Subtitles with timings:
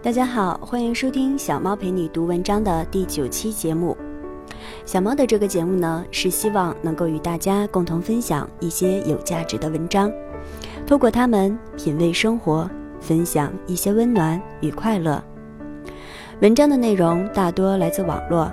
[0.00, 3.96] 大家好，欢迎收听小猫陪你读文章的第九期节目。
[4.86, 10.08] 小猫的这个节目呢，是希望能够与大家共同分享一些有价值的文章，
[10.86, 15.22] 透过它们品味生活，分享一些温暖与快乐。
[16.40, 18.48] 文章的内容大多来自网络，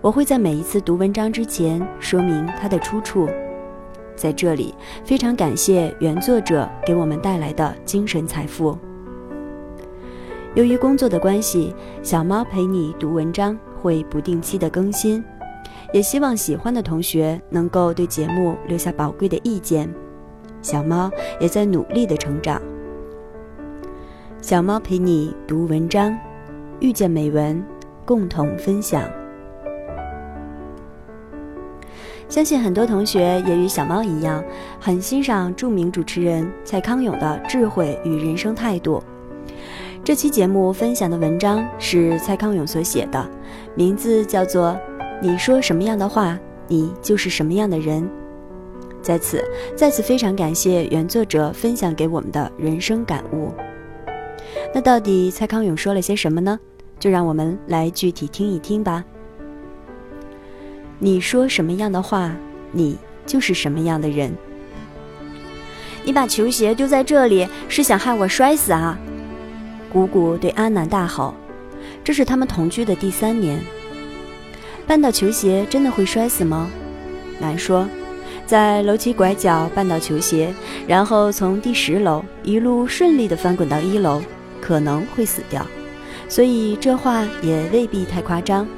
[0.00, 3.28] 我会在每一次读文章之前说明它的出处。
[4.14, 4.72] 在这里，
[5.04, 8.78] 非常感谢原作者给我们带来的精神财富。
[10.56, 15.22] 由于工作的关系，小猫陪你读文章会不定期的更新，
[15.92, 19.86] 也希望喜欢的同学能够对节目留下宝贵的意见。
[20.62, 22.58] 小猫也在努力的成长。
[24.40, 26.18] 小猫陪你读文章，
[26.80, 27.62] 遇见美文，
[28.06, 29.02] 共同分享。
[32.30, 34.42] 相信很多同学也与小猫一样，
[34.80, 39.02] 很欣赏著名主持人蔡康永的智慧与人生态度。
[40.06, 43.28] 这期节目分享的文章是蔡康永所写的，
[43.74, 44.68] 名字叫做
[45.20, 48.04] 《你说什么样的话，你就是什么样的人》。
[49.02, 49.42] 在此，
[49.74, 53.52] 再次非常感谢原作者分享给我们的人生感悟。
[54.72, 56.56] 那到底蔡康永说了些什么呢？
[57.00, 59.04] 就让我们来具体听一听吧。
[61.00, 62.32] 你说什么样的话，
[62.70, 64.32] 你就是什么样的人。
[66.04, 68.96] 你把球鞋丢在这里，是想害我摔死啊？
[69.96, 71.32] 姑姑对阿南大吼
[72.04, 73.58] ：“这是他们同居的第三年。
[74.86, 76.68] 绊倒球鞋真的会摔死吗？”
[77.40, 77.88] 南说
[78.44, 80.52] ：“在楼梯拐角绊倒球鞋，
[80.86, 84.20] 然后从第十楼一路顺利的翻滚到一楼，
[84.60, 85.66] 可能会死掉。
[86.28, 88.68] 所以这话也未必太夸张。”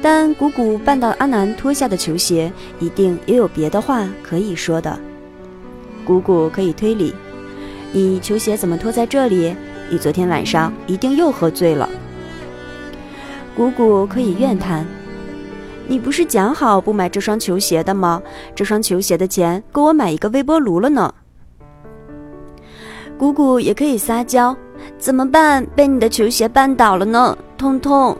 [0.00, 4.98] 但谷谷绊倒阿南脱下的球鞋，一定也有别的话可以说的。
[6.02, 7.12] 谷谷可以推理：
[7.92, 9.54] 你球鞋怎么脱在这里？
[9.90, 11.88] 你昨天晚上一定又喝醉了。
[13.56, 14.86] 姑姑可以怨叹：
[15.88, 18.22] 你不是讲好不买这双球鞋的吗？
[18.54, 21.12] 这双球鞋的钱够我买一个微波炉了呢。
[23.18, 24.56] 姑姑也可以撒娇：
[24.96, 25.66] 怎么办？
[25.74, 28.16] 被你的球鞋绊倒了呢，痛痛。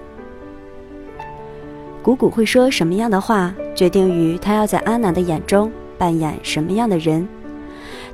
[2.02, 7.26] 姑姑会说什么样的话，决定于她要在阿南的眼中扮演什么样的人。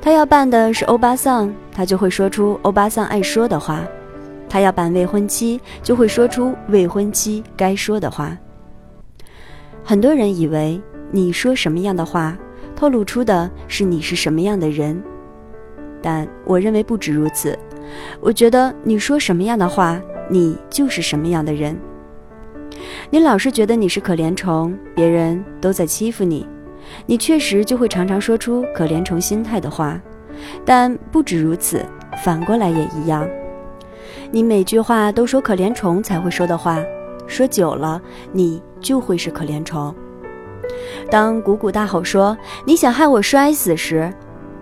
[0.01, 3.81] 他要扮的是欧巴桑，他就会说出欧巴桑爱说的话；
[4.49, 8.37] 他要扮未婚妻，就会说出未婚妻该说的话。
[9.83, 10.81] 很多人以为
[11.11, 12.37] 你说什么样的话，
[12.75, 15.03] 透露出的是你是什么样的人，
[16.03, 17.59] 但我认为不止如此。
[18.21, 21.77] 我觉得你说什么样的话，你就是什么样的人。
[23.11, 26.47] 你老是觉得你是可怜虫，别人都在欺负你，
[27.07, 30.01] 你确实就会常常说出可怜虫心态的话。
[30.65, 31.85] 但不止如此，
[32.23, 33.27] 反过来也一样。
[34.31, 36.79] 你每句话都说可怜虫才会说的话，
[37.27, 38.01] 说久了，
[38.33, 39.95] 你就会是可怜虫。
[41.11, 42.37] 当谷谷大吼说
[42.67, 44.13] “你想害我摔死”时，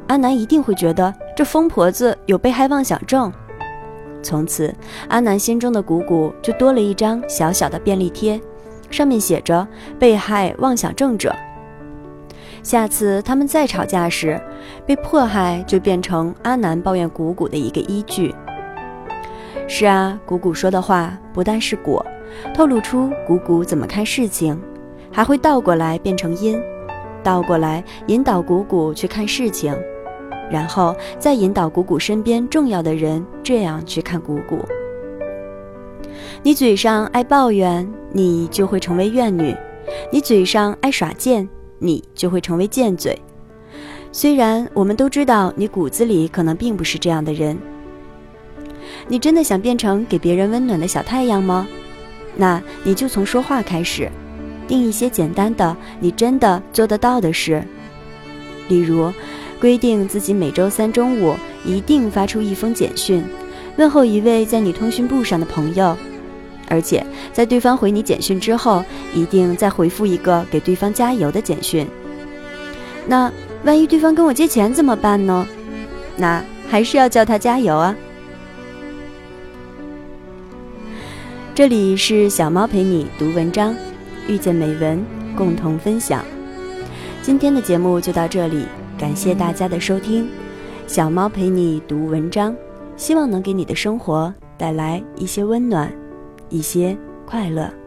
[0.07, 3.33] 阿南一定会觉得这疯婆子有被害妄想症。
[4.23, 4.73] 从此，
[5.09, 8.41] 阿南心中的谷谷就多了一张小小的便利贴，
[8.91, 9.67] 上面写着
[9.99, 11.35] “被害妄想症者”。
[12.65, 14.41] 下次他们再吵架时，
[14.87, 18.35] 被迫害就变成阿南抱怨谷谷的一个依据。
[19.69, 22.05] 是啊，谷谷说的话不但是果，
[22.55, 24.59] 透露出谷谷怎么看事情，
[25.13, 26.59] 还会倒过来变成因，
[27.23, 29.77] 倒过来引导谷谷去看事情。
[30.51, 34.59] 然后再引导谷谷身边重要的人这样去看谷谷。
[36.43, 39.55] 你嘴上爱抱怨，你就会成为怨女；
[40.11, 41.49] 你嘴上爱耍贱，
[41.85, 43.21] 你就会成为贱嘴。
[44.11, 47.59] 虽然我们都知道你骨子里可能并不是这样的人。
[49.07, 51.67] 你真的想变成给别人温暖的小太阳吗？
[52.37, 54.11] 那你就从说话开始，
[54.67, 57.63] 定一些简单的、你真的做得到的事，
[58.69, 59.13] 例如。
[59.61, 61.35] 规定自己每周三中午
[61.65, 63.25] 一定发出一封简讯，
[63.79, 65.97] 问候一位在你通讯簿上的朋友，
[66.69, 68.85] 而且在对方回你简讯之后，
[69.15, 71.87] 一定再回复一个给对方加油的简讯。
[73.07, 73.31] 那
[73.65, 75.47] 万一对方跟我借钱怎么办呢？
[76.17, 77.95] 那还是要叫他加油啊！
[81.55, 83.75] 这里是小猫陪你读文章，
[84.27, 85.05] 遇见美文，
[85.37, 86.25] 共同分享。
[87.23, 88.67] 今天的节目就到这里。
[88.97, 90.29] 感谢大家的收听，
[90.87, 92.55] 小猫陪你读文章，
[92.97, 95.93] 希望能给你的生活带来一些温暖，
[96.49, 96.97] 一些
[97.27, 97.84] 快乐。